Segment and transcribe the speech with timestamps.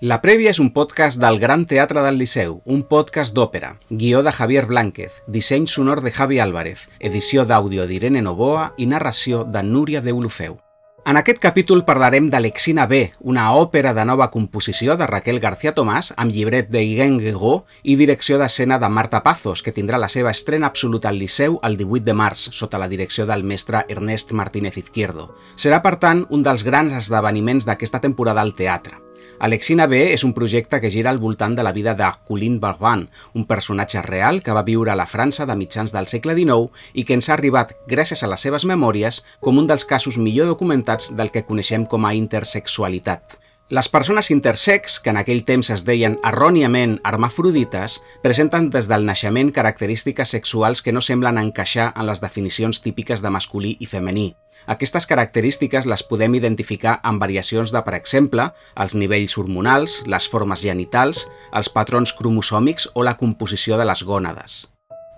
[0.00, 4.30] La Prèvia és un podcast del Gran Teatre del Liceu, un podcast d'òpera, guió de
[4.30, 10.00] Javier Blánquez, disseny sonor de Javi Álvarez, edició d'àudio d'Irene Novoa i narració de Núria
[10.00, 10.60] de Olofeu.
[11.02, 16.12] En aquest capítol parlarem d'Alexina B, una òpera de nova composició de Raquel García Tomàs
[16.14, 20.30] amb llibret de Iguen Guegó i direcció d'escena de Marta Pazos, que tindrà la seva
[20.30, 24.78] estrena absoluta al Liceu el 18 de març, sota la direcció del mestre Ernest Martínez
[24.78, 25.32] Izquierdo.
[25.56, 29.07] Serà, per tant, un dels grans esdeveniments d'aquesta temporada al teatre.
[29.40, 33.04] Alexina B és un projecte que gira al voltant de la vida de Colin Barban,
[33.38, 37.04] un personatge real que va viure a la França de mitjans del segle XIX i
[37.06, 41.12] que ens ha arribat, gràcies a les seves memòries, com un dels casos millor documentats
[41.14, 43.38] del que coneixem com a intersexualitat.
[43.70, 49.50] Les persones intersex, que en aquell temps es deien erròniament hermafrodites, presenten des del naixement
[49.52, 54.30] característiques sexuals que no semblen encaixar en les definicions típiques de masculí i femení.
[54.72, 60.64] Aquestes característiques les podem identificar amb variacions de, per exemple, els nivells hormonals, les formes
[60.64, 64.62] genitals, els patrons cromosòmics o la composició de les gònades.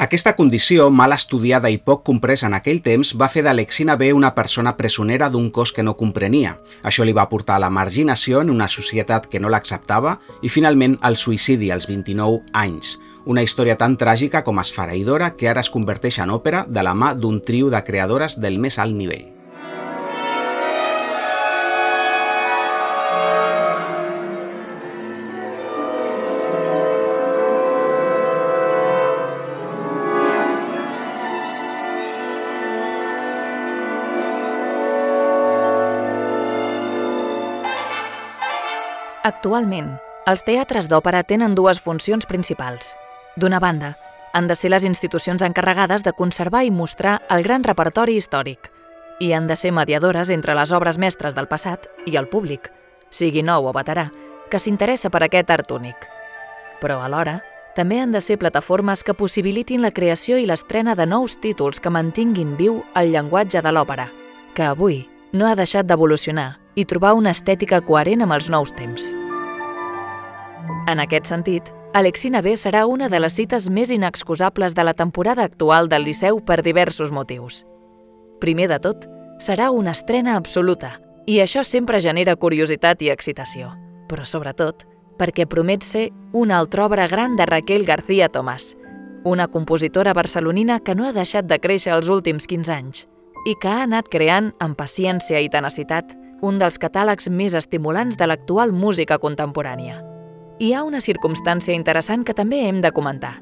[0.00, 4.30] Aquesta condició, mal estudiada i poc compresa en aquell temps, va fer d'Alexina B una
[4.32, 6.54] persona presonera d'un cos que no comprenia.
[6.88, 10.94] Això li va portar a la marginació en una societat que no l'acceptava i finalment
[11.04, 12.94] al suïcidi als 29 anys.
[13.26, 17.12] Una història tan tràgica com esfereïdora que ara es converteix en òpera de la mà
[17.12, 19.39] d'un trio de creadores del més alt nivell.
[39.31, 39.92] Actualment,
[40.27, 42.97] els teatres d'òpera tenen dues funcions principals.
[43.39, 43.92] D'una banda,
[44.34, 48.73] han de ser les institucions encarregades de conservar i mostrar el gran repertori històric
[49.20, 52.73] i han de ser mediadores entre les obres mestres del passat i el públic,
[53.11, 54.08] sigui nou o veterà,
[54.51, 56.08] que s'interessa per aquest art únic.
[56.83, 57.39] Però alhora,
[57.77, 61.92] també han de ser plataformes que possibilitin la creació i l'estrena de nous títols que
[61.92, 64.11] mantinguin viu el llenguatge de l'òpera,
[64.57, 69.13] que avui no ha deixat d'evolucionar i trobar una estètica coherent amb els nous temps.
[70.91, 75.42] En aquest sentit, Alexina B serà una de les cites més inexcusables de la temporada
[75.42, 77.64] actual del Liceu per diversos motius.
[78.41, 79.07] Primer de tot,
[79.39, 83.73] serà una estrena absoluta, i això sempre genera curiositat i excitació,
[84.08, 84.86] però sobretot
[85.20, 88.75] perquè promet ser una altra obra gran de Raquel García Tomàs,
[89.25, 93.07] una compositora barcelonina que no ha deixat de créixer els últims 15 anys
[93.47, 98.27] i que ha anat creant amb paciència i tenacitat un dels catàlegs més estimulants de
[98.27, 100.09] l'actual música contemporània.
[100.60, 103.38] Hi ha una circumstància interessant que també hem de comentar.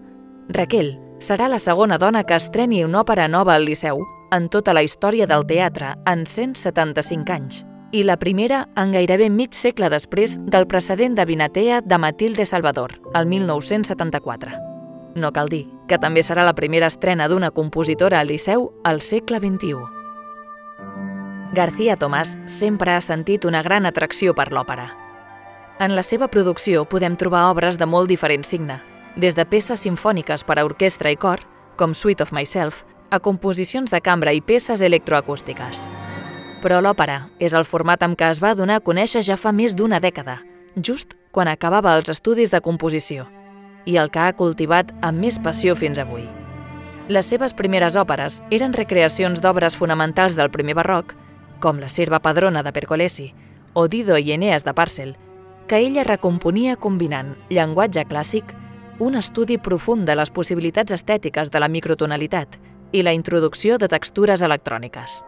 [0.54, 4.84] Raquel serà la segona dona que estreni una òpera nova al Liceu en tota la
[4.86, 10.68] història del teatre en 175 anys i la primera en gairebé mig segle després del
[10.70, 14.54] precedent de Vinatea de Matilde Salvador, el 1974.
[15.16, 19.42] No cal dir que també serà la primera estrena d'una compositora al Liceu al segle
[19.42, 19.74] XXI.
[21.58, 25.07] García Tomàs sempre ha sentit una gran atracció per l'òpera.
[25.78, 28.80] En la seva producció podem trobar obres de molt diferent signe,
[29.14, 31.44] des de peces sinfòniques per a orquestra i cor,
[31.78, 32.82] com Suite of Myself,
[33.14, 35.84] a composicions de cambra i peces electroacústiques.
[36.58, 39.76] Però l'òpera és el format amb què es va donar a conèixer ja fa més
[39.78, 40.40] d'una dècada,
[40.74, 43.28] just quan acabava els estudis de composició,
[43.86, 46.26] i el que ha cultivat amb més passió fins avui.
[47.06, 51.14] Les seves primeres òperes eren recreacions d'obres fonamentals del primer barroc,
[51.62, 53.30] com la Serva Padrona de Pergolesi
[53.78, 55.14] o Dido i Eneas de Parcel,
[55.68, 58.54] que ella recomponia combinant llenguatge clàssic,
[58.98, 62.56] un estudi profund de les possibilitats estètiques de la microtonalitat
[62.92, 65.20] i la introducció de textures electròniques.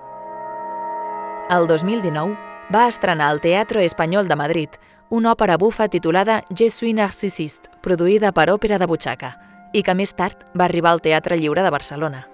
[1.51, 2.39] El 2019
[2.73, 4.81] va estrenar al Teatro Espanyol de Madrid
[5.11, 9.35] una òpera bufa titulada Je suis narcisiste, produïda per Òpera de Butxaca,
[9.75, 12.25] i que més tard va arribar al Teatre Lliure de Barcelona.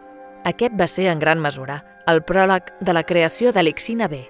[0.45, 4.23] Aquest va ser, en gran mesura, el pròleg de la creació d'Alexina B,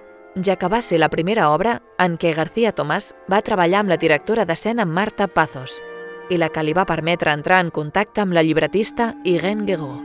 [0.43, 3.97] ja que va ser la primera obra en què García Tomàs va treballar amb la
[4.01, 5.81] directora d'escena Marta Pazos
[6.29, 9.95] i la que li va permetre entrar en contacte amb la llibretista Irene Guegó.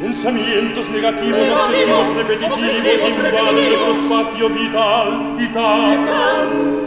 [0.00, 6.86] Pensamientos negativos, obsesivos, repetitivos, invaden nuestro espacio vital, vital.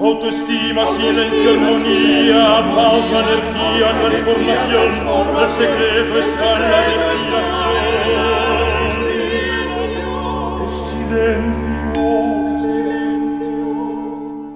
[0.00, 4.88] Autoestima, silencio, armonía, pausa, energía, transformación.
[5.40, 7.63] El secreto está en la respiración.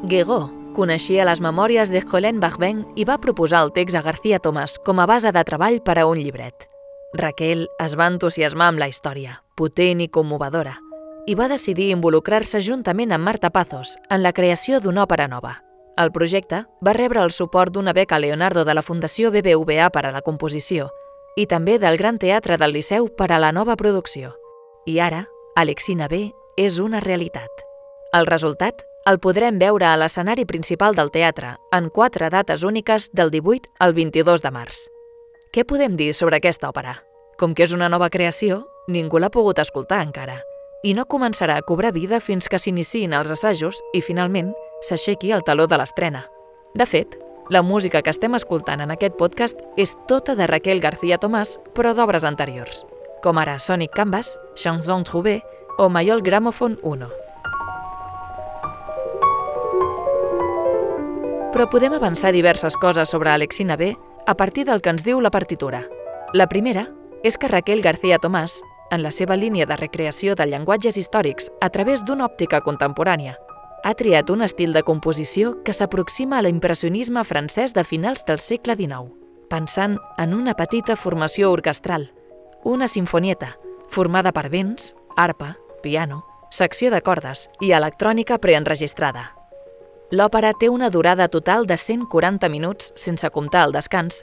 [0.08, 4.78] Guegó coneixia les memòries de Colin Bachben i va proposar el text a García Tomàs
[4.86, 6.64] com a base de treball per a un llibret.
[7.18, 10.78] Raquel es va entusiasmar amb la història, potent i commovedora,
[11.26, 15.58] i va decidir involucrar-se juntament amb Marta Pazos en la creació d'una òpera nova.
[15.98, 20.14] El projecte va rebre el suport d'una beca Leonardo de la Fundació BBVA per a
[20.14, 20.88] la composició
[21.36, 24.32] i també del Gran Teatre del Liceu per a la nova producció.
[24.86, 25.26] I ara,
[25.56, 27.60] Alexina B és una realitat.
[28.18, 33.30] El resultat el podrem veure a l'escenari principal del teatre en quatre dates úniques del
[33.30, 34.80] 18 al 22 de març.
[35.54, 36.96] Què podem dir sobre aquesta òpera?
[37.38, 40.40] Com que és una nova creació, ningú l'ha pogut escoltar encara
[40.86, 44.52] i no començarà a cobrar vida fins que s'iniciïn els assajos i, finalment,
[44.86, 46.24] s'aixequi el taló de l'estrena.
[46.74, 47.16] De fet,
[47.50, 51.94] la música que estem escoltant en aquest podcast és tota de Raquel García Tomàs, però
[51.94, 52.84] d'obres anteriors,
[53.22, 55.40] com ara Sonic Canvas, Chanson Trouvé
[55.78, 57.06] o Mayol Gramophone 1.
[61.54, 63.94] Però podem avançar diverses coses sobre Alexina B
[64.26, 65.86] a partir del que ens diu la partitura.
[66.34, 66.88] La primera
[67.22, 68.58] és que Raquel García Tomàs
[68.90, 73.36] en la seva línia de recreació de llenguatges històrics a través d'una òptica contemporània.
[73.84, 78.74] Ha triat un estil de composició que s'aproxima a l'impressionisme francès de finals del segle
[78.74, 79.14] XIX,
[79.48, 82.10] pensant en una petita formació orquestral,
[82.64, 83.54] una sinfonieta,
[83.88, 89.32] formada per vents, arpa, piano, secció de cordes i electrònica preenregistrada.
[90.10, 94.22] L'òpera té una durada total de 140 minuts sense comptar el descans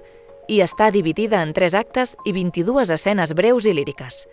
[0.49, 4.25] i està dividida en tres actes i 22 escenes breus i líriques,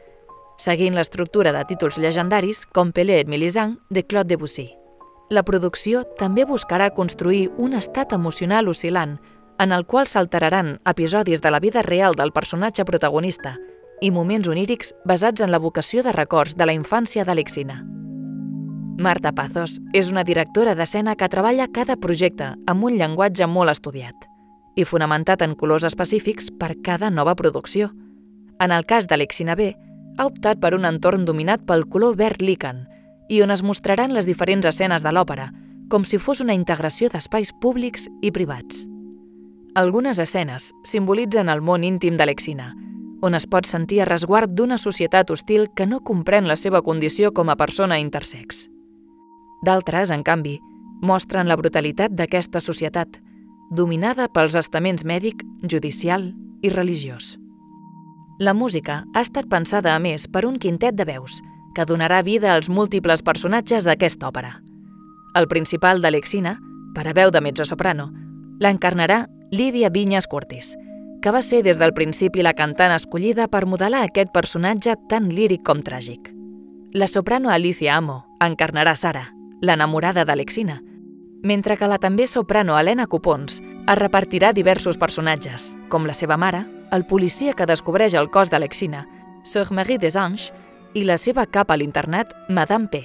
[0.56, 4.70] seguint l'estructura de títols llegendaris com Pelé et Mélisande de Claude Debussy.
[5.32, 9.18] La producció també buscarà construir un estat emocional oscil·lant
[9.60, 13.58] en el qual s'alteraran episodis de la vida real del personatge protagonista
[14.02, 17.78] i moments onírics basats en la vocació de records de la infància d'Alexina.
[18.98, 24.28] Marta Pazos és una directora d'escena que treballa cada projecte amb un llenguatge molt estudiat
[24.74, 27.92] i fonamentat en colors específics per cada nova producció.
[28.58, 29.72] En el cas d'Alexina B,
[30.18, 32.86] ha optat per un entorn dominat pel color verd líquen
[33.28, 35.52] i on es mostraran les diferents escenes de l'òpera,
[35.88, 38.86] com si fos una integració d'espais públics i privats.
[39.74, 42.72] Algunes escenes simbolitzen el món íntim d'Alexina,
[43.22, 47.30] on es pot sentir a resguard d'una societat hostil que no comprèn la seva condició
[47.32, 48.66] com a persona intersex.
[49.62, 50.58] D'altres, en canvi,
[51.02, 53.20] mostren la brutalitat d'aquesta societat,
[53.70, 56.32] dominada pels estaments mèdic, judicial
[56.62, 57.38] i religiós.
[58.42, 61.38] La música ha estat pensada, a més, per un quintet de veus,
[61.76, 64.56] que donarà vida als múltiples personatges d'aquesta òpera.
[65.38, 66.58] El principal d'Alexina,
[66.94, 68.10] per a veu de mezzo-soprano,
[68.60, 70.74] l'encarnarà Lídia Vinyas Curtis,
[71.22, 75.62] que va ser des del principi la cantant escollida per modelar aquest personatge tan líric
[75.64, 76.32] com tràgic.
[76.92, 79.28] La soprano Alicia Amo encarnarà Sara,
[79.62, 80.80] l'enamorada d'Alexina,
[81.42, 86.64] mentre que la també soprano Helena Copons es repartirà diversos personatges, com la seva mare,
[86.90, 89.06] el policia que descobreix el cos d'Alexina,
[89.44, 90.50] Sir Marie Desange,
[90.94, 93.02] i la seva cap a l'internat, Madame P.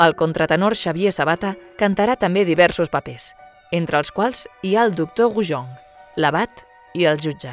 [0.00, 3.32] El contratenor Xavier Sabata cantarà també diversos papers,
[3.72, 5.66] entre els quals hi ha el doctor Goujon,
[6.16, 7.52] l'abat i el jutge.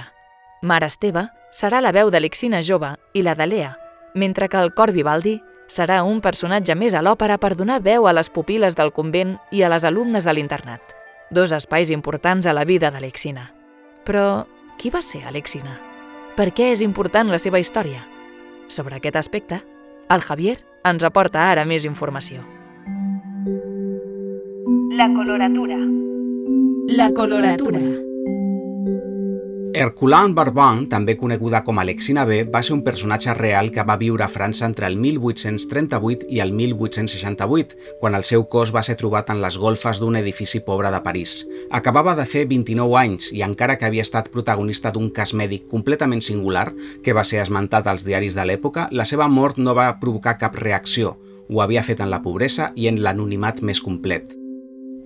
[0.62, 3.72] Mare Esteve serà la veu d'Alexina jove i la de Lea,
[4.14, 8.14] mentre que el cor Vivaldi serà un personatge més a l'òpera per donar veu a
[8.14, 10.82] les pupil·les del convent i a les alumnes de l'internat,
[11.32, 13.50] dos espais importants a la vida d'Alexina.
[14.06, 14.46] Però
[14.78, 15.78] qui va ser Alexina?
[16.36, 18.06] Per què és important la seva història?
[18.68, 19.62] Sobre aquest aspecte,
[20.10, 22.46] el Javier ens aporta ara més informació.
[24.92, 25.80] La coloratura.
[26.92, 28.11] La coloratura.
[29.74, 34.26] Herculane Barbin, també coneguda com Alexina B, va ser un personatge real que va viure
[34.26, 39.32] a França entre el 1838 i el 1868, quan el seu cos va ser trobat
[39.32, 41.46] en les golfes d'un edifici pobre de París.
[41.72, 46.26] Acabava de fer 29 anys i encara que havia estat protagonista d'un cas mèdic completament
[46.26, 46.68] singular,
[47.04, 50.60] que va ser esmentat als diaris de l'època, la seva mort no va provocar cap
[50.60, 51.16] reacció.
[51.48, 54.41] Ho havia fet en la pobresa i en l'anonimat més complet.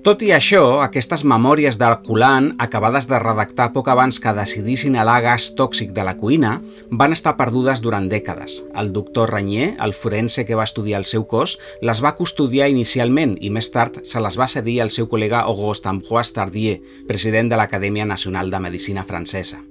[0.06, 5.48] Tot i això, aquestes memòries d'Herculan, acabades de redactar poc abans que decidissin a gas
[5.58, 8.62] tòxic de la cuina, van estar perdudes durant dècades.
[8.78, 13.34] El doctor Ranier, el forense que va estudiar el seu cos, les va custodiar inicialment
[13.42, 17.58] i més tard se les va cedir al seu col·lega Auguste Ambroise Tardier, president de
[17.58, 19.66] l'Acadèmia Nacional de Medicina Francesa.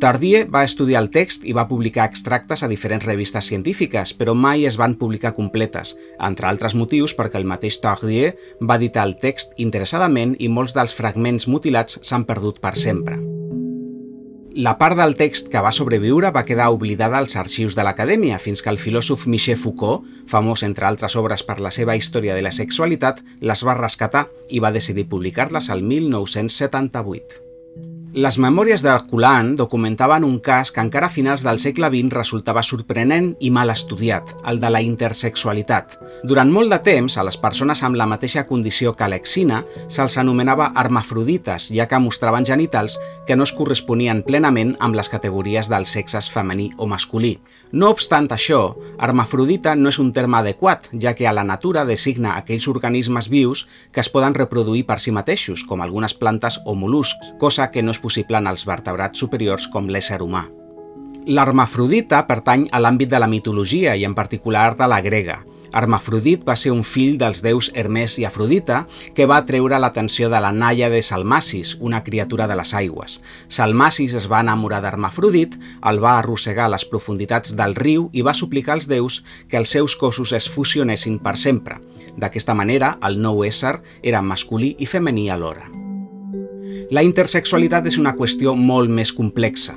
[0.00, 4.66] Tardier va estudiar el text i va publicar extractes a diferents revistes científiques, però mai
[4.68, 9.56] es van publicar completes, entre altres motius perquè el mateix Tardier va editar el text
[9.56, 13.16] interessadament i molts dels fragments mutilats s'han perdut per sempre.
[14.56, 18.60] La part del text que va sobreviure va quedar oblidada als arxius de l'Acadèmia fins
[18.64, 22.52] que el filòsof Michel Foucault, famós entre altres obres per la seva història de la
[22.52, 27.45] sexualitat, les va rescatar i va decidir publicar-les al 1978.
[28.16, 33.26] Les memòries d'Herculan documentaven un cas que encara a finals del segle XX resultava sorprenent
[33.44, 35.98] i mal estudiat, el de la intersexualitat.
[36.24, 39.58] Durant molt de temps, a les persones amb la mateixa condició que l'Exina
[39.92, 42.96] se'ls anomenava hermafrodites, ja que mostraven genitals
[43.28, 47.34] que no es corresponien plenament amb les categories dels sexes femení o masculí.
[47.76, 48.62] No obstant això,
[48.96, 53.66] hermafrodita no és un terme adequat, ja que a la natura designa aquells organismes vius
[53.92, 57.92] que es poden reproduir per si mateixos, com algunes plantes o mol·luscs, cosa que no
[57.92, 60.46] és possible en els vertebrats superiors com l'ésser humà.
[61.26, 65.40] L'hermafrodita pertany a l'àmbit de la mitologia i en particular de la grega.
[65.76, 68.84] Hermafrodit va ser un fill dels déus Hermès i Afrodita
[69.16, 73.18] que va treure l'atenció de la naia de Salmacis, una criatura de les aigües.
[73.48, 75.58] Salmacis es va enamorar d'Hermafrodit,
[75.90, 79.74] el va arrossegar a les profunditats del riu i va suplicar als déus que els
[79.74, 81.80] seus cossos es fusionessin per sempre.
[82.16, 85.85] D'aquesta manera, el nou ésser era masculí i femení alhora.
[86.94, 89.72] La intersexualitat és una qüestió molt més complexa.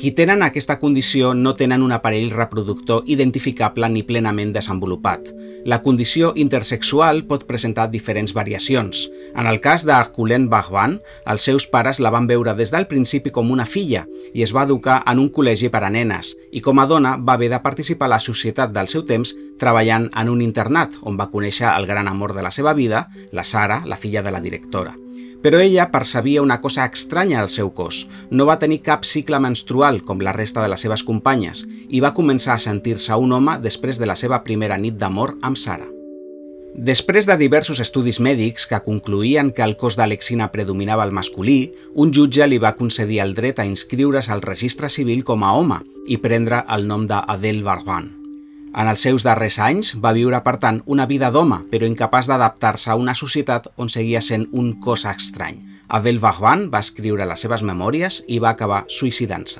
[0.00, 5.26] Qui tenen aquesta condició no tenen un aparell reproductor identificable ni plenament desenvolupat.
[5.68, 9.02] La condició intersexual pot presentar diferents variacions.
[9.36, 10.94] En el cas d'Arculen Bahwan,
[11.28, 14.64] els seus pares la van veure des del principi com una filla i es va
[14.64, 18.08] educar en un col·legi per a nenes i com a dona va haver de participar
[18.08, 22.08] a la societat del seu temps treballant en un internat on va conèixer el gran
[22.08, 24.96] amor de la seva vida, la Sara, la filla de la directora.
[25.40, 28.02] Però ella percebia una cosa estranya al seu cos.
[28.30, 32.14] No va tenir cap cicle menstrual com la resta de les seves companyes i va
[32.14, 35.88] començar a sentir-se un home després de la seva primera nit d'amor amb Sara.
[36.70, 42.14] Després de diversos estudis mèdics que concluïen que el cos d'Alexina predominava el masculí, un
[42.14, 46.20] jutge li va concedir el dret a inscriure's al registre civil com a home i
[46.22, 48.12] prendre el nom d'Adel Barban.
[48.70, 52.92] En els seus darrers anys va viure, per tant, una vida d'home, però incapaç d'adaptar-se
[52.92, 55.58] a una societat on seguia sent un cos estrany.
[55.90, 59.58] Abel Vahvan va escriure les seves memòries i va acabar suïcidant-se.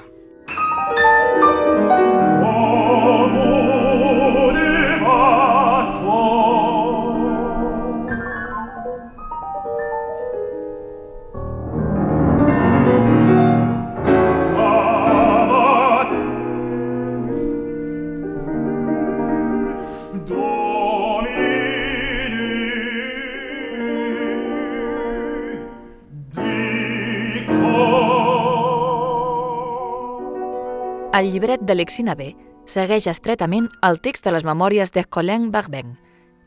[31.21, 32.31] El llibret de Lexina B
[32.65, 35.91] segueix estretament el text de les memòries de Colin Barbeng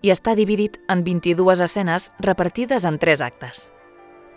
[0.02, 3.68] i està dividit en 22 escenes repartides en tres actes.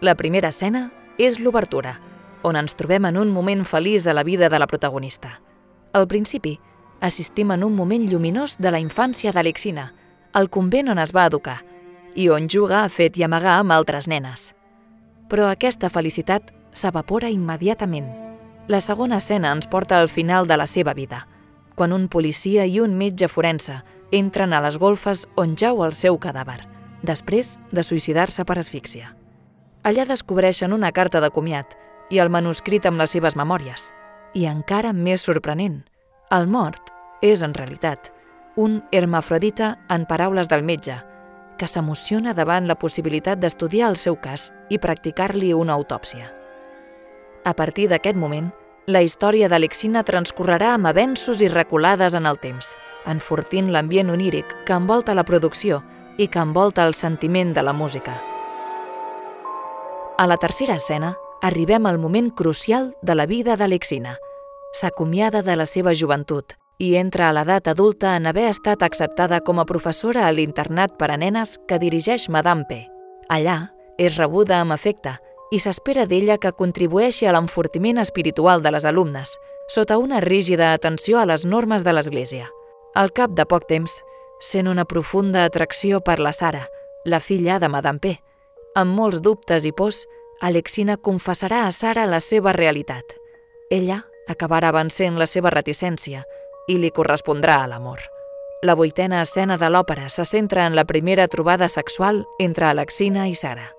[0.05, 1.95] La primera escena és l'obertura,
[2.45, 5.41] on ens trobem en un moment feliç a la vida de la protagonista.
[5.95, 6.59] Al principi,
[7.01, 9.87] assistim en un moment lluminós de la infància d'Alexina,
[10.37, 11.63] al convent on es va educar,
[12.13, 14.53] i on juga a fet i amagar amb altres nenes.
[15.33, 18.26] Però aquesta felicitat s'evapora immediatament
[18.69, 21.27] la segona escena ens porta al final de la seva vida,
[21.75, 26.19] quan un policia i un metge forense entren a les golfes on jau el seu
[26.19, 26.63] cadàver,
[27.03, 29.15] després de suïcidar-se per asfíxia.
[29.87, 31.77] Allà descobreixen una carta de comiat
[32.11, 33.93] i el manuscrit amb les seves memòries.
[34.35, 35.85] I encara més sorprenent,
[36.31, 36.91] el mort
[37.23, 38.11] és, en realitat,
[38.57, 40.97] un hermafrodita en paraules del metge,
[41.57, 46.33] que s'emociona davant la possibilitat d'estudiar el seu cas i practicar-li una autòpsia.
[47.47, 48.49] A partir d'aquest moment,
[48.91, 52.73] la història d'Alexina transcorrerà amb avenços i reculades en el temps,
[53.07, 55.79] enfortint l'ambient oníric que envolta la producció
[56.19, 58.17] i que envolta el sentiment de la música.
[60.19, 64.17] A la tercera escena, arribem al moment crucial de la vida d'Alexina.
[64.75, 69.61] S'acomiada de la seva joventut i entra a l'edat adulta en haver estat acceptada com
[69.63, 72.83] a professora a l'internat per a nenes que dirigeix Madame P.
[73.31, 75.15] Allà, és rebuda amb afecte
[75.51, 79.37] i s'espera d'ella que contribueixi a l'enfortiment espiritual de les alumnes,
[79.69, 82.51] sota una rígida atenció a les normes de l'Església.
[82.95, 84.03] Al cap de poc temps,
[84.41, 86.67] sent una profunda atracció per la Sara,
[87.05, 88.17] la filla de Madame P.
[88.75, 90.05] Amb molts dubtes i pors,
[90.41, 93.17] Alexina confessarà a Sara la seva realitat.
[93.71, 96.25] Ella acabarà vencent la seva reticència
[96.69, 98.03] i li correspondrà a l'amor.
[98.63, 103.35] La vuitena escena de l'òpera se centra en la primera trobada sexual entre Alexina i
[103.35, 103.71] Sara.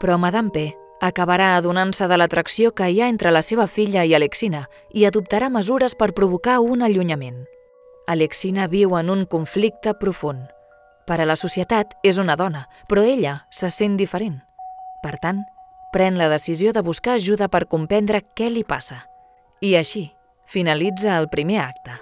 [0.00, 4.14] Però Madame P acabarà adonant-se de l'atracció que hi ha entre la seva filla i
[4.14, 7.44] Alexina i adoptarà mesures per provocar un allunyament.
[8.06, 10.46] Alexina viu en un conflicte profund.
[11.06, 14.40] Per a la societat és una dona, però ella se sent diferent.
[15.02, 15.42] Per tant,
[15.92, 19.04] pren la decisió de buscar ajuda per comprendre què li passa.
[19.60, 20.10] I així,
[20.44, 21.98] finalitza el primer acte.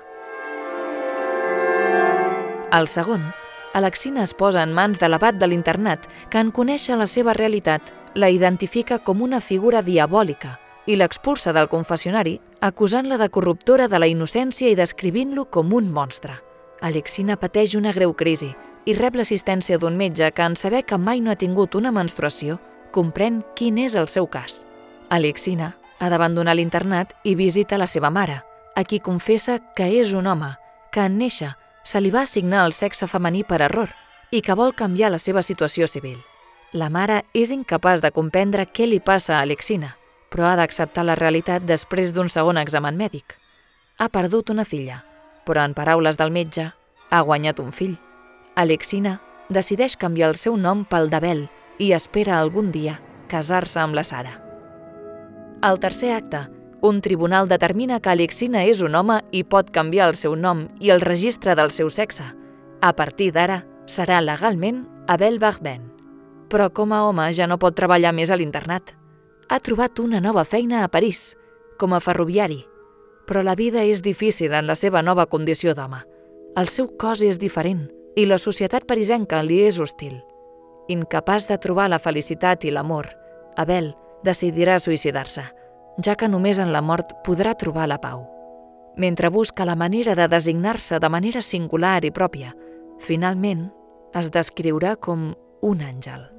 [2.73, 3.27] Al segon,
[3.75, 7.93] Alexina es posa en mans de l'abat de l'internat que en conèixer la seva realitat
[8.14, 14.09] la identifica com una figura diabòlica i l'expulsa del confessionari acusant-la de corruptora de la
[14.11, 16.35] innocència i descrivint-lo com un monstre.
[16.83, 18.50] Alexina pateix una greu crisi
[18.85, 22.59] i rep l'assistència d'un metge que, en saber que mai no ha tingut una menstruació,
[22.90, 24.64] comprèn quin és el seu cas.
[25.09, 28.42] Alexina ha d'abandonar l'internat i visita la seva mare,
[28.75, 30.50] a qui confessa que és un home,
[30.90, 31.54] que en néixer
[31.85, 33.95] se li va assignar el sexe femení per error
[34.31, 36.19] i que vol canviar la seva situació civil.
[36.73, 39.91] La mare és incapaç de comprendre què li passa a Alexina,
[40.33, 43.37] però ha d'acceptar la realitat després d'un segon examen mèdic.
[44.00, 45.02] Ha perdut una filla,
[45.45, 46.71] però en paraules del metge,
[47.11, 47.99] ha guanyat un fill.
[48.57, 49.19] Alexina
[49.52, 51.45] decideix canviar el seu nom pel d'Abel
[51.76, 52.97] i espera algun dia
[53.29, 54.38] casar-se amb la Sara.
[55.61, 56.47] Al tercer acte,
[56.81, 60.91] un tribunal determina que Alexina és un home i pot canviar el seu nom i
[60.91, 62.33] el registre del seu sexe.
[62.81, 65.92] A partir d'ara, serà legalment Abel Bachben.
[66.52, 68.92] Però com a home ja no pot treballar més a l'internat.
[69.49, 71.32] Ha trobat una nova feina a París,
[71.80, 72.61] com a ferroviari,
[73.26, 76.02] però la vida és difícil en la seva nova condició d'home.
[76.61, 80.18] El seu cos és diferent i la societat parisenca li és hostil.
[80.92, 83.09] Incapaç de trobar la felicitat i l'amor,
[83.56, 83.92] Abel
[84.25, 85.44] decidirà suïcidar-se,
[86.04, 88.26] ja que només en la mort podrà trobar la pau.
[88.97, 92.52] Mentre busca la manera de designar-se de manera singular i pròpia,
[93.00, 93.71] finalment
[94.12, 95.32] es descriurà com
[95.62, 96.32] un àngel.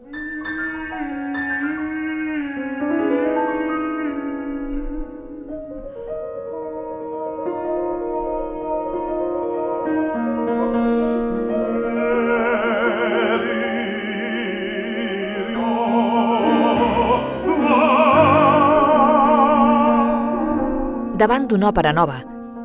[21.54, 22.24] D'una òpera nova,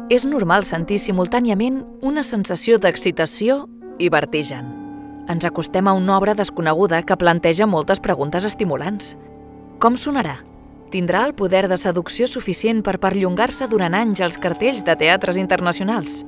[0.09, 3.66] és normal sentir simultàniament una sensació d'excitació
[4.00, 4.71] i vertigen.
[5.28, 9.12] Ens acostem a una obra desconeguda que planteja moltes preguntes estimulants.
[9.78, 10.38] Com sonarà?
[10.88, 16.23] Tindrà el poder de seducció suficient per perllongar-se durant anys als cartells de teatres internacionals?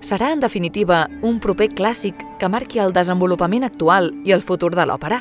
[0.00, 4.88] Serà, en definitiva, un proper clàssic que marqui el desenvolupament actual i el futur de
[4.88, 5.20] l'òpera?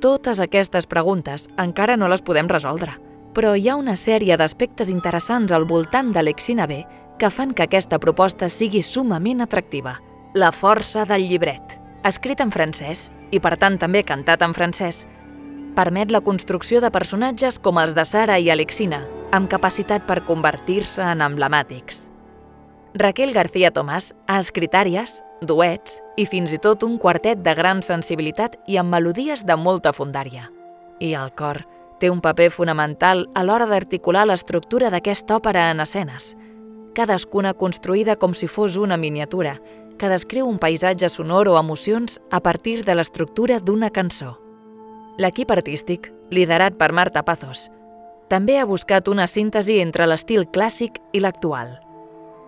[0.00, 2.96] Totes aquestes preguntes encara no les podem resoldre
[3.34, 6.82] però hi ha una sèrie d'aspectes interessants al voltant de l'Exina B
[7.20, 9.98] que fan que aquesta proposta sigui sumament atractiva.
[10.34, 15.04] La força del llibret, escrit en francès i per tant també cantat en francès,
[15.76, 21.04] permet la construcció de personatges com els de Sara i Alexina, amb capacitat per convertir-se
[21.04, 22.08] en emblemàtics.
[22.94, 27.84] Raquel García Tomàs ha escrit àries, duets i fins i tot un quartet de gran
[27.86, 30.48] sensibilitat i amb melodies de molta fundària.
[30.98, 31.62] I el cor
[32.00, 36.32] Té un paper fonamental a l'hora d'articular l'estructura d'aquesta òpera en escenes,
[36.96, 39.58] cadascuna construïda com si fos una miniatura,
[40.00, 44.38] que descriu un paisatge sonor o emocions a partir de l'estructura d'una cançó.
[45.20, 47.68] L'equip artístic, liderat per Marta Pazos,
[48.32, 51.74] també ha buscat una síntesi entre l'estil clàssic i l'actual.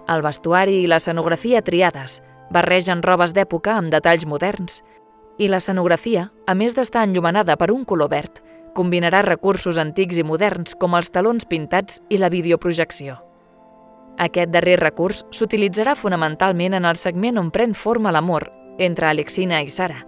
[0.08, 4.80] El vestuari i l'escenografia triades barregen robes d'època amb detalls moderns
[5.36, 8.40] i l'escenografia, a més d'estar enllumenada per un color verd,
[8.74, 13.18] Combinarà recursos antics i moderns com els talons pintats i la videoprojecció.
[14.18, 19.68] Aquest darrer recurs s'utilitzarà fonamentalment en el segment on pren forma l'amor entre Alexina i
[19.68, 20.00] Sara,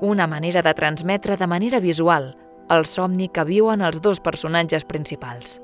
[0.00, 2.32] una manera de transmetre de manera visual
[2.70, 5.60] el somni que viuen els dos personatges principals.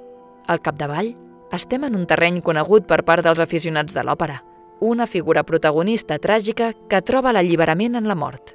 [0.46, 1.14] Al capdavall,
[1.52, 4.42] estem en un terreny conegut per part dels aficionats de l'òpera,
[4.80, 8.54] una figura protagonista tràgica que troba l'alliberament en la mort,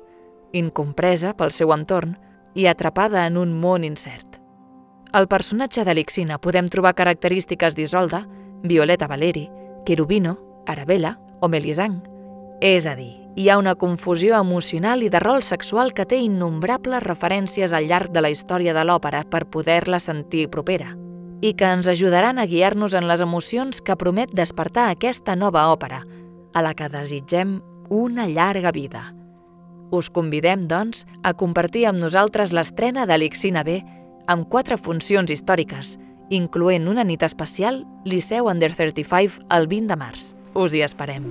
[0.54, 2.13] incompresa pel seu entorn,
[2.56, 4.39] i atrapada en un món incert.
[5.13, 8.24] Al personatge d'Elixina podem trobar característiques d'Isolda,
[8.63, 9.50] Violeta Valeri,
[9.86, 12.02] Querubino, Arabella o Melisang.
[12.62, 17.04] És a dir, hi ha una confusió emocional i de rol sexual que té innombrables
[17.04, 20.94] referències al llarg de la història de l'òpera per poder-la sentir propera
[21.44, 26.06] i que ens ajudaran a guiar-nos en les emocions que promet despertar aquesta nova òpera,
[26.54, 27.58] a la que desitgem
[27.89, 29.10] una llarga vida.
[29.93, 33.77] Us convidem, doncs, a compartir amb nosaltres l'estrena d'Elixina B
[34.25, 35.97] amb quatre funcions històriques,
[36.34, 40.32] incloent una nit especial Liceu Under 35 el 20 de març.
[40.58, 41.29] Us hi esperem.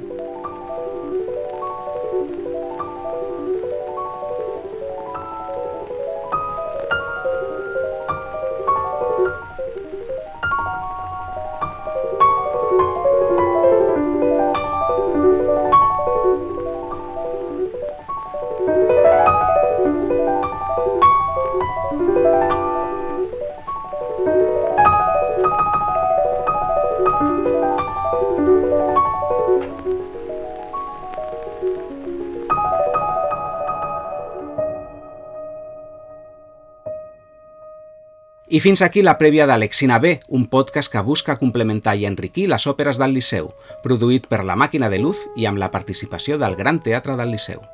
[38.52, 42.66] I fins aquí la prèvia d'Alexina B, un podcast que busca complementar i enriquir les
[42.68, 43.48] òperes del Liceu,
[43.80, 47.64] produït per La Màquina de Luz i amb la participació del Gran Teatre del Liceu.